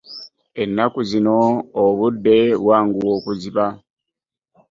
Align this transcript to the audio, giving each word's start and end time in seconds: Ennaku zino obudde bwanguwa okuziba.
Ennaku 0.61 0.99
zino 1.09 1.37
obudde 1.83 2.37
bwanguwa 2.63 3.09
okuziba. 3.17 3.65